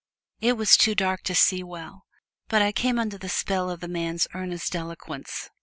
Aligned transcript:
It 0.39 0.53
was 0.53 0.77
too 0.77 0.95
dark 0.95 1.21
to 1.25 1.35
see 1.35 1.61
well, 1.61 2.05
but 2.47 2.59
I 2.59 2.71
came 2.71 2.97
under 2.97 3.19
the 3.19 3.29
spell 3.29 3.69
of 3.69 3.81
the 3.81 3.87
man's 3.87 4.27
earnest 4.33 4.75
eloquence. 4.75 5.51